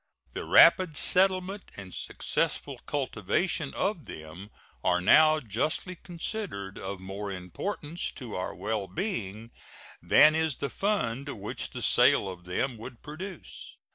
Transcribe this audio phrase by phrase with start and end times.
[0.33, 4.49] The rapid settlement and successful cultivation of them
[4.83, 9.51] are now justly considered of more importance to our well being
[10.01, 13.77] than is the fund which the sale of them would produce.